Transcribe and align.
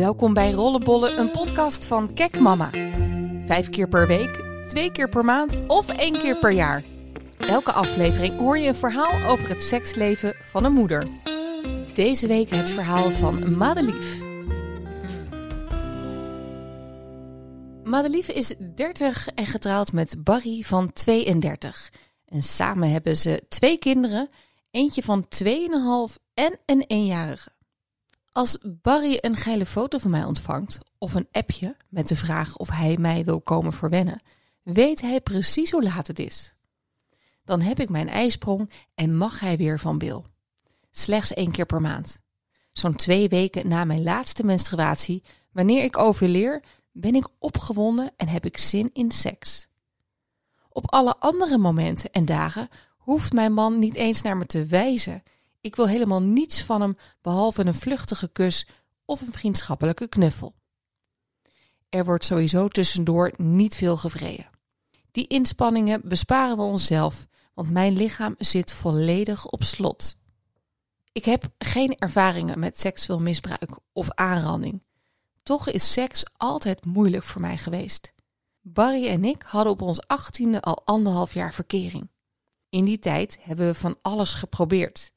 Welkom 0.00 0.34
bij 0.34 0.50
Rollenbollen, 0.52 1.18
een 1.18 1.30
podcast 1.30 1.86
van 1.86 2.14
Kek 2.14 2.38
Mama. 2.38 2.70
Vijf 3.46 3.70
keer 3.70 3.88
per 3.88 4.06
week, 4.06 4.44
twee 4.68 4.92
keer 4.92 5.08
per 5.08 5.24
maand 5.24 5.66
of 5.66 5.88
één 5.88 6.18
keer 6.18 6.38
per 6.38 6.52
jaar. 6.52 6.82
Elke 7.38 7.72
aflevering 7.72 8.38
hoor 8.38 8.58
je 8.58 8.68
een 8.68 8.74
verhaal 8.74 9.30
over 9.30 9.48
het 9.48 9.62
seksleven 9.62 10.34
van 10.42 10.64
een 10.64 10.72
moeder. 10.72 11.08
Deze 11.94 12.26
week 12.26 12.50
het 12.50 12.70
verhaal 12.70 13.10
van 13.10 13.56
Madelief. 13.56 14.20
Madelief 17.84 18.28
is 18.28 18.54
30 18.74 19.28
en 19.28 19.46
getrouwd 19.46 19.92
met 19.92 20.24
Barry 20.24 20.62
van 20.62 20.92
32. 20.92 21.92
En 22.26 22.42
samen 22.42 22.90
hebben 22.90 23.16
ze 23.16 23.42
twee 23.48 23.78
kinderen, 23.78 24.28
eentje 24.70 25.02
van 25.02 25.26
2,5 25.44 26.16
en 26.34 26.58
een 26.66 26.84
eenjarige. 26.86 27.50
Als 28.32 28.58
Barry 28.62 29.18
een 29.20 29.36
geile 29.36 29.66
foto 29.66 29.98
van 29.98 30.10
mij 30.10 30.24
ontvangt 30.24 30.78
of 30.98 31.14
een 31.14 31.28
appje 31.32 31.76
met 31.88 32.08
de 32.08 32.16
vraag 32.16 32.56
of 32.56 32.68
hij 32.68 32.96
mij 32.96 33.24
wil 33.24 33.40
komen 33.40 33.72
verwennen, 33.72 34.22
weet 34.62 35.00
hij 35.00 35.20
precies 35.20 35.70
hoe 35.70 35.82
laat 35.82 36.06
het 36.06 36.18
is. 36.18 36.54
Dan 37.44 37.60
heb 37.60 37.80
ik 37.80 37.88
mijn 37.88 38.08
ijsprong 38.08 38.70
en 38.94 39.16
mag 39.16 39.40
hij 39.40 39.56
weer 39.56 39.78
van 39.78 39.98
Bill. 39.98 40.22
Slechts 40.90 41.34
één 41.34 41.50
keer 41.50 41.66
per 41.66 41.80
maand. 41.80 42.20
Zo'n 42.72 42.96
twee 42.96 43.28
weken 43.28 43.68
na 43.68 43.84
mijn 43.84 44.02
laatste 44.02 44.44
menstruatie, 44.44 45.24
wanneer 45.52 45.84
ik 45.84 45.98
overleer, 45.98 46.62
ben 46.92 47.14
ik 47.14 47.28
opgewonden 47.38 48.12
en 48.16 48.28
heb 48.28 48.44
ik 48.44 48.58
zin 48.58 48.90
in 48.92 49.10
seks. 49.10 49.68
Op 50.68 50.92
alle 50.92 51.16
andere 51.16 51.58
momenten 51.58 52.10
en 52.10 52.24
dagen 52.24 52.68
hoeft 52.96 53.32
mijn 53.32 53.52
man 53.52 53.78
niet 53.78 53.94
eens 53.94 54.22
naar 54.22 54.36
me 54.36 54.46
te 54.46 54.66
wijzen 54.66 55.22
ik 55.60 55.76
wil 55.76 55.88
helemaal 55.88 56.22
niets 56.22 56.62
van 56.62 56.80
hem 56.80 56.96
behalve 57.20 57.66
een 57.66 57.74
vluchtige 57.74 58.28
kus 58.28 58.66
of 59.04 59.20
een 59.20 59.32
vriendschappelijke 59.32 60.08
knuffel. 60.08 60.54
Er 61.88 62.04
wordt 62.04 62.24
sowieso 62.24 62.68
tussendoor 62.68 63.32
niet 63.36 63.74
veel 63.74 63.96
gevreden. 63.96 64.50
Die 65.10 65.26
inspanningen 65.26 66.00
besparen 66.04 66.56
we 66.56 66.62
onszelf, 66.62 67.26
want 67.54 67.70
mijn 67.70 67.96
lichaam 67.96 68.34
zit 68.38 68.72
volledig 68.72 69.46
op 69.46 69.62
slot. 69.62 70.18
Ik 71.12 71.24
heb 71.24 71.48
geen 71.58 71.96
ervaringen 71.98 72.58
met 72.58 72.80
seksueel 72.80 73.20
misbruik 73.20 73.78
of 73.92 74.10
aanranding. 74.10 74.82
Toch 75.42 75.68
is 75.68 75.92
seks 75.92 76.24
altijd 76.36 76.84
moeilijk 76.84 77.24
voor 77.24 77.40
mij 77.40 77.56
geweest. 77.56 78.12
Barry 78.60 79.08
en 79.08 79.24
ik 79.24 79.42
hadden 79.42 79.72
op 79.72 79.82
ons 79.82 80.06
achttiende 80.06 80.60
al 80.60 80.82
anderhalf 80.84 81.34
jaar 81.34 81.54
verkering. 81.54 82.10
In 82.68 82.84
die 82.84 82.98
tijd 82.98 83.38
hebben 83.40 83.66
we 83.66 83.74
van 83.74 83.98
alles 84.02 84.32
geprobeerd. 84.32 85.12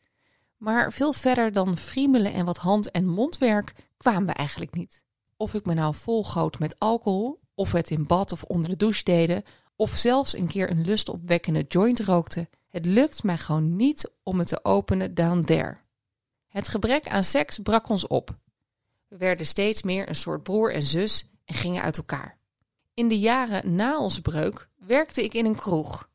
Maar 0.64 0.94
veel 0.94 1.14
verder 1.14 1.52
dan 1.52 1.78
friemelen 1.78 2.34
en 2.34 2.46
wat 2.46 2.58
hand- 2.58 2.92
en 2.92 3.06
mondwerk 3.06 3.74
kwamen 3.98 4.26
we 4.26 4.32
eigenlijk 4.34 4.74
niet. 4.74 5.04
Of 5.38 5.54
ik 5.54 5.66
me 5.66 5.74
nou 5.74 5.96
volgoot 5.96 6.60
met 6.60 6.80
alcohol, 6.80 7.40
of 7.56 7.72
het 7.72 7.90
in 7.90 8.08
bad 8.08 8.32
of 8.32 8.44
onder 8.44 8.70
de 8.70 8.76
douche 8.76 9.04
deden, 9.04 9.44
of 9.76 9.92
zelfs 9.92 10.36
een 10.36 10.48
keer 10.48 10.70
een 10.70 10.86
lustopwekkende 10.86 11.66
joint 11.68 12.00
rookte, 12.00 12.50
het 12.68 12.86
lukt 12.86 13.24
mij 13.24 13.38
gewoon 13.38 13.76
niet 13.76 14.12
om 14.24 14.40
het 14.40 14.48
te 14.48 14.64
openen 14.64 15.14
down 15.14 15.44
there. 15.44 15.78
Het 16.48 16.68
gebrek 16.68 17.08
aan 17.08 17.24
seks 17.24 17.60
brak 17.60 17.90
ons 17.90 18.08
op. 18.08 18.38
We 19.08 19.18
werden 19.18 19.46
steeds 19.46 19.82
meer 19.82 20.10
een 20.10 20.16
soort 20.16 20.44
broer 20.44 20.74
en 20.74 20.84
zus 20.84 21.30
en 21.46 21.56
gingen 21.56 21.82
uit 21.82 21.98
elkaar. 21.98 22.38
In 22.94 23.08
de 23.08 23.20
jaren 23.20 23.76
na 23.76 24.00
onze 24.00 24.22
breuk 24.22 24.70
werkte 24.76 25.24
ik 25.24 25.34
in 25.34 25.46
een 25.46 25.56
kroeg. 25.56 26.10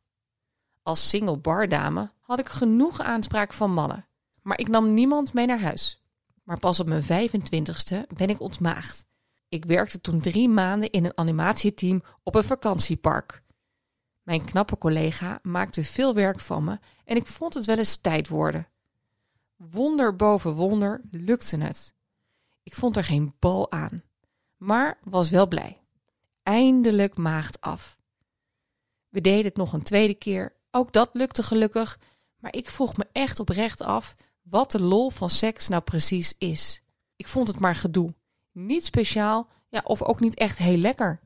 Als 0.83 1.09
single 1.09 1.37
bardame 1.37 2.11
had 2.21 2.39
ik 2.39 2.49
genoeg 2.49 3.01
aanspraak 3.01 3.53
van 3.53 3.73
mannen 3.73 4.08
maar 4.49 4.61
ik 4.61 4.69
nam 4.69 4.95
niemand 4.95 5.33
mee 5.33 5.47
naar 5.47 5.61
huis. 5.61 6.03
Maar 6.43 6.59
pas 6.59 6.81
op 6.81 6.87
mijn 6.87 7.03
25ste 7.03 8.07
ben 8.15 8.29
ik 8.29 8.41
ontmaagd. 8.41 9.07
Ik 9.49 9.65
werkte 9.65 10.01
toen 10.01 10.21
drie 10.21 10.49
maanden 10.49 10.91
in 10.91 11.05
een 11.05 11.19
animatieteam 11.19 12.03
op 12.23 12.35
een 12.35 12.45
vakantiepark. 12.45 13.43
Mijn 14.23 14.45
knappe 14.45 14.79
collega 14.79 15.39
maakte 15.43 15.85
veel 15.85 16.15
werk 16.15 16.41
van 16.41 16.65
me 16.65 16.79
en 17.05 17.17
ik 17.17 17.27
vond 17.27 17.55
het 17.55 17.65
wel 17.65 17.77
eens 17.79 17.97
tijd 17.97 18.29
worden. 18.29 18.69
Wonder 19.57 20.17
boven 20.17 20.53
wonder 20.53 21.01
lukte 21.11 21.57
het. 21.57 21.95
Ik 22.63 22.75
vond 22.75 22.97
er 22.97 23.05
geen 23.05 23.35
bal 23.39 23.71
aan, 23.71 24.03
maar 24.57 24.99
was 25.05 25.31
wel 25.31 25.49
blij. 25.49 25.81
Eindelijk 26.43 27.17
maagd 27.17 27.61
af. 27.61 27.99
We 29.09 29.21
deden 29.21 29.45
het 29.45 29.57
nog 29.57 29.73
een 29.73 29.83
tweede 29.83 30.15
keer, 30.15 30.57
ook 30.71 30.93
dat 30.93 31.11
lukte 31.13 31.43
gelukkig, 31.43 31.99
maar 32.37 32.55
ik 32.55 32.71
vroeg 32.71 32.97
me 32.97 33.07
echt 33.13 33.41
oprecht 33.41 33.83
af 33.83 34.17
wat 34.49 34.71
de 34.71 34.81
lol 34.81 35.11
van 35.11 35.31
seks 35.31 35.69
nou 35.69 35.83
precies 35.83 36.35
is. 36.39 36.83
Ik 37.17 37.29
vond 37.29 37.49
het 37.49 37.61
maar 37.61 37.77
gedoe. 37.77 38.15
Niet 38.53 38.85
speciaal, 38.85 39.49
ja, 39.69 39.81
of 39.85 40.03
ook 40.03 40.21
niet 40.21 40.35
echt 40.35 40.59
heel 40.59 40.77
lekker. 40.77 41.21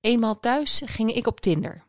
Eenmaal 0.00 0.40
thuis 0.40 0.82
ging 0.84 1.12
ik 1.12 1.26
op 1.26 1.40
Tinder. 1.40 1.84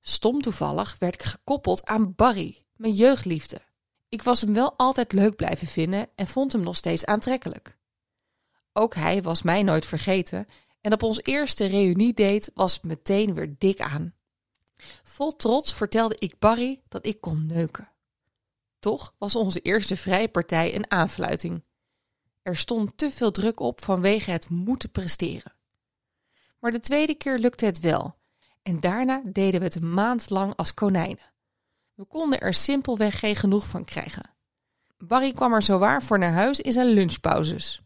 Stom 0.00 0.40
toevallig 0.42 0.96
werd 0.98 1.14
ik 1.14 1.22
gekoppeld 1.22 1.84
aan 1.84 2.14
Barry, 2.14 2.64
mijn 2.76 2.94
jeugdliefde. 2.94 3.60
Ik 4.08 4.22
was 4.22 4.40
hem 4.40 4.54
wel 4.54 4.74
altijd 4.76 5.12
leuk 5.12 5.36
blijven 5.36 5.66
vinden 5.66 6.08
en 6.14 6.26
vond 6.26 6.52
hem 6.52 6.62
nog 6.62 6.76
steeds 6.76 7.04
aantrekkelijk. 7.04 7.78
Ook 8.72 8.94
hij 8.94 9.22
was 9.22 9.42
mij 9.42 9.62
nooit 9.62 9.86
vergeten 9.86 10.46
en 10.80 10.92
op 10.92 11.02
ons 11.02 11.22
eerste 11.22 11.64
reuniedate 11.64 12.50
was 12.54 12.74
het 12.74 12.82
meteen 12.82 13.34
weer 13.34 13.54
dik 13.58 13.80
aan. 13.80 14.14
Vol 15.02 15.36
trots 15.36 15.74
vertelde 15.74 16.16
ik 16.18 16.38
Barry 16.38 16.82
dat 16.88 17.06
ik 17.06 17.20
kon 17.20 17.46
neuken. 17.46 17.89
Toch 18.80 19.14
was 19.18 19.36
onze 19.36 19.60
eerste 19.60 19.96
vrije 19.96 20.28
partij 20.28 20.74
een 20.74 20.90
aanfluiting. 20.90 21.64
Er 22.42 22.56
stond 22.56 22.98
te 22.98 23.10
veel 23.10 23.30
druk 23.30 23.60
op 23.60 23.84
vanwege 23.84 24.30
het 24.30 24.48
moeten 24.48 24.90
presteren. 24.90 25.54
Maar 26.58 26.72
de 26.72 26.80
tweede 26.80 27.14
keer 27.14 27.38
lukte 27.38 27.64
het 27.64 27.80
wel. 27.80 28.18
En 28.62 28.80
daarna 28.80 29.22
deden 29.24 29.60
we 29.60 29.66
het 29.66 29.74
een 29.74 29.94
maand 29.94 30.30
lang 30.30 30.56
als 30.56 30.74
konijnen. 30.74 31.32
We 31.94 32.04
konden 32.04 32.40
er 32.40 32.54
simpelweg 32.54 33.18
geen 33.18 33.36
genoeg 33.36 33.66
van 33.66 33.84
krijgen. 33.84 34.30
Barry 34.98 35.32
kwam 35.32 35.52
er 35.52 35.62
zowaar 35.62 36.02
voor 36.02 36.18
naar 36.18 36.32
huis 36.32 36.60
in 36.60 36.72
zijn 36.72 36.86
lunchpauzes. 36.86 37.82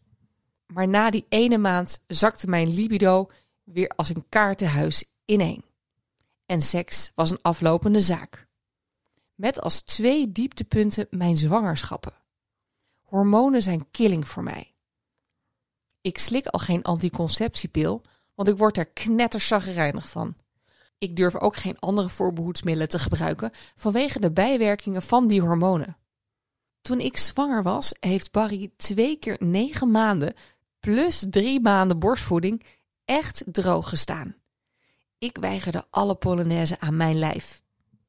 Maar 0.65 0.87
na 0.87 1.09
die 1.09 1.25
ene 1.29 1.57
maand 1.57 2.03
zakte 2.07 2.47
mijn 2.47 2.73
libido 2.73 3.31
weer 3.63 3.87
als 3.95 4.09
een 4.09 4.25
kaartenhuis 4.29 5.11
ineen. 5.25 5.65
En 6.45 6.61
seks 6.61 7.11
was 7.15 7.31
een 7.31 7.41
aflopende 7.41 7.99
zaak. 7.99 8.44
Met 9.35 9.61
als 9.61 9.81
twee 9.81 10.31
dieptepunten 10.31 11.07
mijn 11.09 11.37
zwangerschappen. 11.37 12.13
Hormonen 13.01 13.61
zijn 13.61 13.91
killing 13.91 14.27
voor 14.27 14.43
mij. 14.43 14.73
Ik 16.01 16.17
slik 16.17 16.47
al 16.47 16.59
geen 16.59 16.83
anticonceptiepil, 16.83 18.01
want 18.35 18.49
ik 18.49 18.57
word 18.57 18.77
er 18.77 18.85
knettersaggerijnig 18.85 20.09
van. 20.09 20.35
Ik 20.97 21.15
durf 21.15 21.35
ook 21.35 21.55
geen 21.55 21.79
andere 21.79 22.09
voorbehoedsmiddelen 22.09 22.89
te 22.89 22.99
gebruiken 22.99 23.51
vanwege 23.75 24.19
de 24.19 24.31
bijwerkingen 24.31 25.01
van 25.01 25.27
die 25.27 25.41
hormonen. 25.41 25.97
Toen 26.81 26.99
ik 26.99 27.17
zwanger 27.17 27.63
was, 27.63 27.93
heeft 27.99 28.31
Barry 28.31 28.71
twee 28.77 29.17
keer 29.17 29.37
negen 29.39 29.91
maanden 29.91 30.33
plus 30.79 31.25
drie 31.29 31.61
maanden 31.61 31.99
borstvoeding 31.99 32.65
echt 33.05 33.43
droog 33.45 33.89
gestaan. 33.89 34.35
Ik 35.17 35.37
weigerde 35.37 35.85
alle 35.89 36.15
polonaise 36.15 36.79
aan 36.79 36.97
mijn 36.97 37.17
lijf. 37.17 37.63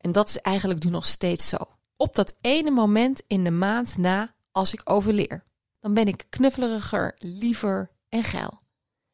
En 0.07 0.13
dat 0.13 0.29
is 0.29 0.39
eigenlijk 0.39 0.85
nu 0.85 0.91
nog 0.91 1.07
steeds 1.07 1.49
zo. 1.49 1.57
Op 1.97 2.15
dat 2.15 2.37
ene 2.41 2.71
moment 2.71 3.23
in 3.27 3.45
de 3.45 3.51
maand 3.51 3.97
na 3.97 4.35
als 4.53 4.73
ik 4.73 4.81
overleer. 4.85 5.45
Dan 5.81 5.95
ben 5.95 6.07
ik 6.07 6.27
knuffeliger, 6.29 7.15
liever 7.19 7.91
en 8.09 8.23
geil. 8.23 8.61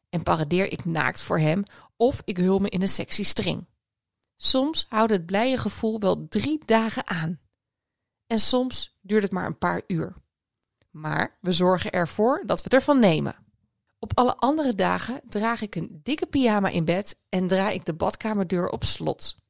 En 0.09 0.23
paradeer 0.23 0.71
ik 0.71 0.85
naakt 0.85 1.21
voor 1.21 1.39
hem 1.39 1.63
of 1.97 2.21
ik 2.25 2.37
hul 2.37 2.59
me 2.59 2.69
in 2.69 2.81
een 2.81 2.87
sexy 2.87 3.23
string. 3.23 3.65
Soms 4.37 4.85
houdt 4.89 5.11
het 5.11 5.25
blije 5.25 5.57
gevoel 5.57 5.99
wel 5.99 6.27
drie 6.27 6.61
dagen 6.65 7.07
aan. 7.07 7.39
En 8.27 8.39
soms 8.39 8.97
duurt 9.01 9.23
het 9.23 9.31
maar 9.31 9.45
een 9.45 9.57
paar 9.57 9.81
uur. 9.87 10.15
Maar 10.91 11.37
we 11.41 11.51
zorgen 11.51 11.91
ervoor 11.91 12.43
dat 12.45 12.57
we 12.57 12.63
het 12.63 12.73
ervan 12.73 12.99
nemen. 12.99 13.35
Op 13.99 14.11
alle 14.17 14.35
andere 14.35 14.75
dagen 14.75 15.21
draag 15.29 15.61
ik 15.61 15.75
een 15.75 15.99
dikke 16.03 16.25
pyjama 16.25 16.69
in 16.69 16.85
bed 16.85 17.19
en 17.29 17.47
draai 17.47 17.75
ik 17.75 17.85
de 17.85 17.93
badkamerdeur 17.93 18.69
op 18.69 18.83
slot. 18.83 19.41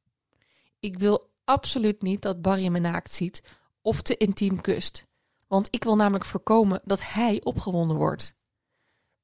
Ik 0.80 0.98
wil 0.98 1.32
absoluut 1.44 2.02
niet 2.02 2.22
dat 2.22 2.42
Barry 2.42 2.68
me 2.68 2.78
naakt 2.78 3.12
ziet 3.12 3.42
of 3.82 4.02
te 4.02 4.16
intiem 4.16 4.60
kust. 4.60 5.06
Want 5.46 5.68
ik 5.70 5.84
wil 5.84 5.96
namelijk 5.96 6.24
voorkomen 6.24 6.80
dat 6.84 7.00
hij 7.02 7.40
opgewonden 7.42 7.96
wordt. 7.96 8.34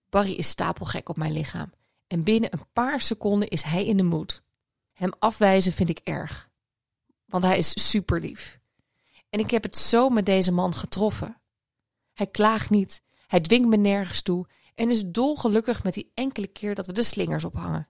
Barry 0.09 0.33
is 0.33 0.49
stapelgek 0.49 1.09
op 1.09 1.17
mijn 1.17 1.33
lichaam. 1.33 1.73
En 2.07 2.23
binnen 2.23 2.53
een 2.53 2.67
paar 2.73 3.01
seconden 3.01 3.49
is 3.49 3.63
hij 3.63 3.87
in 3.87 3.97
de 3.97 4.03
moed. 4.03 4.43
Hem 4.93 5.13
afwijzen 5.19 5.73
vind 5.73 5.89
ik 5.89 6.01
erg. 6.05 6.51
Want 7.27 7.45
hij 7.45 7.59
is 7.59 7.89
super 7.89 8.21
lief. 8.21 8.61
En 9.31 9.41
ik 9.41 9.51
heb 9.51 9.63
het 9.63 9.77
zo 9.77 10.09
met 10.09 10.27
deze 10.27 10.53
man 10.53 10.75
getroffen. 10.75 11.41
Hij 12.13 12.27
klaagt 12.27 12.71
niet, 12.71 13.03
hij 13.27 13.41
dwingt 13.41 13.69
me 13.69 13.77
nergens 13.77 14.23
toe 14.23 14.47
en 14.75 14.91
is 14.91 15.07
dolgelukkig 15.07 15.83
met 15.83 15.95
die 15.95 16.11
enkele 16.15 16.47
keer 16.47 16.75
dat 16.75 16.87
we 16.87 16.93
de 16.93 17.03
slingers 17.03 17.45
ophangen. 17.45 17.89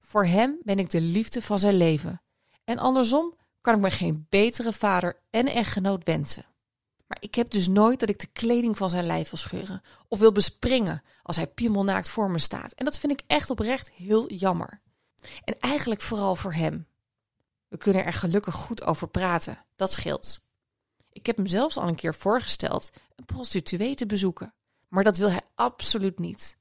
Voor 0.00 0.26
hem 0.26 0.58
ben 0.62 0.78
ik 0.78 0.90
de 0.90 1.00
liefde 1.00 1.42
van 1.42 1.58
zijn 1.58 1.74
leven. 1.74 2.22
En 2.66 2.78
andersom 2.78 3.34
kan 3.60 3.74
ik 3.74 3.80
me 3.80 3.90
geen 3.90 4.26
betere 4.28 4.72
vader 4.72 5.20
en 5.30 5.46
echtgenoot 5.46 6.04
wensen. 6.04 6.46
Maar 7.06 7.16
ik 7.20 7.34
heb 7.34 7.50
dus 7.50 7.68
nooit 7.68 8.00
dat 8.00 8.08
ik 8.08 8.18
de 8.18 8.26
kleding 8.26 8.76
van 8.76 8.90
zijn 8.90 9.06
lijf 9.06 9.30
wil 9.30 9.38
scheuren 9.38 9.82
of 10.08 10.18
wil 10.18 10.32
bespringen 10.32 11.02
als 11.22 11.36
hij 11.36 11.46
piemelnaakt 11.46 12.10
voor 12.10 12.30
me 12.30 12.38
staat. 12.38 12.72
En 12.72 12.84
dat 12.84 12.98
vind 12.98 13.12
ik 13.12 13.22
echt 13.26 13.50
oprecht 13.50 13.90
heel 13.90 14.32
jammer. 14.32 14.80
En 15.44 15.58
eigenlijk 15.58 16.00
vooral 16.00 16.36
voor 16.36 16.54
hem. 16.54 16.86
We 17.68 17.76
kunnen 17.76 18.04
er 18.04 18.12
gelukkig 18.12 18.54
goed 18.54 18.82
over 18.82 19.08
praten, 19.08 19.64
dat 19.76 19.92
scheelt. 19.92 20.44
Ik 21.10 21.26
heb 21.26 21.36
hem 21.36 21.46
zelfs 21.46 21.76
al 21.76 21.88
een 21.88 21.94
keer 21.94 22.14
voorgesteld 22.14 22.90
een 23.14 23.24
prostituee 23.24 23.94
te 23.94 24.06
bezoeken, 24.06 24.54
maar 24.88 25.04
dat 25.04 25.16
wil 25.16 25.30
hij 25.30 25.42
absoluut 25.54 26.18
niet. 26.18 26.58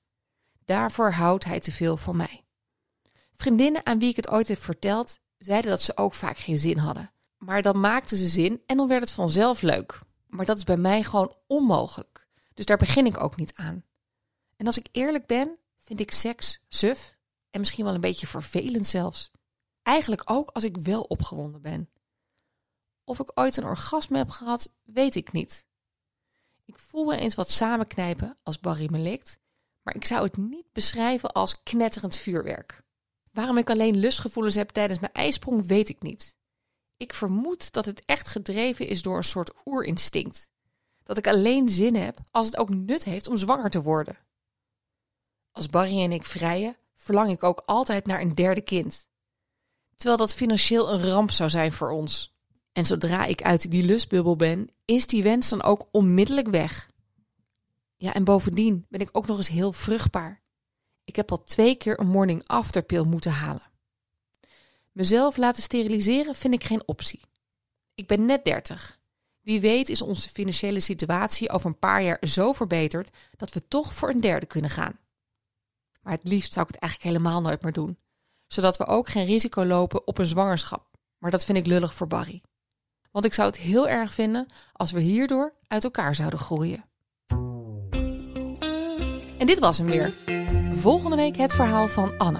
Daarvoor 0.65 1.11
houdt 1.11 1.43
hij 1.43 1.59
te 1.59 1.71
veel 1.71 1.97
van 1.97 2.17
mij. 2.17 2.43
Vriendinnen 3.33 3.85
aan 3.85 3.99
wie 3.99 4.09
ik 4.09 4.15
het 4.15 4.29
ooit 4.29 4.47
heb 4.47 4.63
verteld, 4.63 5.19
zeiden 5.37 5.69
dat 5.69 5.81
ze 5.81 5.97
ook 5.97 6.13
vaak 6.13 6.37
geen 6.37 6.57
zin 6.57 6.77
hadden. 6.77 7.11
Maar 7.37 7.61
dan 7.61 7.79
maakten 7.79 8.17
ze 8.17 8.27
zin 8.27 8.61
en 8.65 8.77
dan 8.77 8.87
werd 8.87 9.01
het 9.01 9.11
vanzelf 9.11 9.61
leuk. 9.61 9.99
Maar 10.27 10.45
dat 10.45 10.57
is 10.57 10.63
bij 10.63 10.77
mij 10.77 11.03
gewoon 11.03 11.35
onmogelijk. 11.47 12.27
Dus 12.53 12.65
daar 12.65 12.77
begin 12.77 13.05
ik 13.05 13.23
ook 13.23 13.35
niet 13.35 13.53
aan. 13.55 13.83
En 14.55 14.65
als 14.65 14.77
ik 14.77 14.87
eerlijk 14.91 15.25
ben, 15.25 15.57
vind 15.75 15.99
ik 15.99 16.11
seks 16.11 16.65
suf 16.69 17.17
en 17.49 17.59
misschien 17.59 17.85
wel 17.85 17.93
een 17.93 18.01
beetje 18.01 18.27
vervelend 18.27 18.87
zelfs. 18.87 19.31
Eigenlijk 19.83 20.21
ook 20.25 20.49
als 20.49 20.63
ik 20.63 20.77
wel 20.77 21.01
opgewonden 21.01 21.61
ben. 21.61 21.89
Of 23.03 23.19
ik 23.19 23.31
ooit 23.33 23.57
een 23.57 23.65
orgasme 23.65 24.17
heb 24.17 24.29
gehad, 24.29 24.75
weet 24.83 25.15
ik 25.15 25.31
niet. 25.31 25.65
Ik 26.65 26.79
voel 26.79 27.05
me 27.05 27.17
eens 27.17 27.35
wat 27.35 27.49
samenknijpen 27.49 28.37
als 28.43 28.59
Barry 28.59 28.87
me 28.91 28.99
likt, 28.99 29.39
maar 29.81 29.95
ik 29.95 30.05
zou 30.05 30.23
het 30.23 30.37
niet 30.37 30.71
beschrijven 30.71 31.31
als 31.31 31.63
knetterend 31.63 32.15
vuurwerk. 32.15 32.83
Waarom 33.35 33.57
ik 33.57 33.69
alleen 33.69 33.97
lustgevoelens 33.97 34.55
heb 34.55 34.69
tijdens 34.69 34.99
mijn 34.99 35.13
ijsprong, 35.13 35.65
weet 35.65 35.89
ik 35.89 36.01
niet. 36.01 36.37
Ik 36.97 37.13
vermoed 37.13 37.71
dat 37.71 37.85
het 37.85 38.05
echt 38.05 38.27
gedreven 38.27 38.87
is 38.87 39.01
door 39.01 39.17
een 39.17 39.23
soort 39.23 39.53
oerinstinct. 39.65 40.49
Dat 41.03 41.17
ik 41.17 41.27
alleen 41.27 41.69
zin 41.69 41.95
heb 41.95 42.17
als 42.31 42.45
het 42.45 42.57
ook 42.57 42.69
nut 42.69 43.03
heeft 43.03 43.27
om 43.27 43.37
zwanger 43.37 43.69
te 43.69 43.81
worden. 43.81 44.17
Als 45.51 45.69
Barry 45.69 46.01
en 46.01 46.11
ik 46.11 46.25
vrijen, 46.25 46.77
verlang 46.93 47.31
ik 47.31 47.43
ook 47.43 47.63
altijd 47.65 48.05
naar 48.05 48.21
een 48.21 48.35
derde 48.35 48.61
kind. 48.61 49.07
Terwijl 49.95 50.17
dat 50.17 50.33
financieel 50.33 50.93
een 50.93 51.09
ramp 51.09 51.31
zou 51.31 51.49
zijn 51.49 51.71
voor 51.71 51.91
ons. 51.91 52.35
En 52.71 52.85
zodra 52.85 53.25
ik 53.25 53.41
uit 53.41 53.71
die 53.71 53.85
lustbubbel 53.85 54.35
ben, 54.35 54.69
is 54.85 55.07
die 55.07 55.23
wens 55.23 55.49
dan 55.49 55.63
ook 55.63 55.87
onmiddellijk 55.91 56.47
weg. 56.47 56.89
Ja, 57.95 58.13
en 58.13 58.23
bovendien 58.23 58.85
ben 58.89 58.99
ik 58.99 59.09
ook 59.11 59.27
nog 59.27 59.37
eens 59.37 59.47
heel 59.47 59.71
vruchtbaar. 59.71 60.43
Ik 61.05 61.15
heb 61.15 61.31
al 61.31 61.43
twee 61.43 61.75
keer 61.75 61.99
een 61.99 62.07
morning 62.07 62.47
after 62.47 62.81
pil 62.81 63.05
moeten 63.05 63.31
halen. 63.31 63.69
Mezelf 64.91 65.37
laten 65.37 65.63
steriliseren 65.63 66.35
vind 66.35 66.53
ik 66.53 66.63
geen 66.63 66.87
optie. 66.87 67.21
Ik 67.95 68.07
ben 68.07 68.25
net 68.25 68.45
30. 68.45 68.99
Wie 69.41 69.59
weet 69.59 69.89
is 69.89 70.01
onze 70.01 70.29
financiële 70.29 70.79
situatie 70.79 71.49
over 71.49 71.67
een 71.67 71.79
paar 71.79 72.03
jaar 72.03 72.17
zo 72.21 72.53
verbeterd 72.53 73.17
dat 73.35 73.53
we 73.53 73.67
toch 73.67 73.93
voor 73.93 74.09
een 74.09 74.21
derde 74.21 74.45
kunnen 74.45 74.69
gaan. 74.69 74.99
Maar 76.01 76.13
het 76.13 76.23
liefst 76.23 76.53
zou 76.53 76.65
ik 76.67 76.73
het 76.73 76.81
eigenlijk 76.81 77.11
helemaal 77.13 77.41
nooit 77.41 77.61
meer 77.61 77.73
doen, 77.73 77.97
zodat 78.47 78.77
we 78.77 78.85
ook 78.85 79.09
geen 79.09 79.25
risico 79.25 79.65
lopen 79.65 80.07
op 80.07 80.17
een 80.17 80.25
zwangerschap. 80.25 80.87
Maar 81.17 81.31
dat 81.31 81.45
vind 81.45 81.57
ik 81.57 81.65
lullig 81.65 81.93
voor 81.93 82.07
Barry. 82.07 82.41
Want 83.11 83.25
ik 83.25 83.33
zou 83.33 83.47
het 83.47 83.57
heel 83.57 83.87
erg 83.87 84.13
vinden 84.13 84.47
als 84.73 84.91
we 84.91 84.99
hierdoor 84.99 85.53
uit 85.67 85.83
elkaar 85.83 86.15
zouden 86.15 86.39
groeien. 86.39 86.85
En 89.37 89.45
dit 89.45 89.59
was 89.59 89.77
hem 89.77 89.87
weer. 89.87 90.34
Volgende 90.85 91.15
week 91.15 91.37
het 91.37 91.53
verhaal 91.53 91.87
van 91.87 92.11
Anne. 92.17 92.39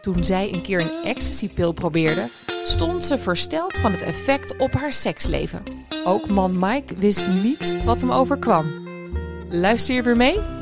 Toen 0.00 0.24
zij 0.24 0.52
een 0.52 0.62
keer 0.62 0.80
een 0.80 1.04
ecstasy-pil 1.04 1.72
probeerde, 1.72 2.30
stond 2.64 3.04
ze 3.04 3.18
versteld 3.18 3.78
van 3.78 3.92
het 3.92 4.02
effect 4.02 4.56
op 4.56 4.72
haar 4.72 4.92
seksleven. 4.92 5.62
Ook 6.04 6.28
man 6.28 6.56
Mike 6.58 6.94
wist 6.96 7.28
niet 7.28 7.84
wat 7.84 8.00
hem 8.00 8.12
overkwam. 8.12 8.66
Luister 9.48 9.94
je 9.94 10.02
weer 10.02 10.16
mee? 10.16 10.55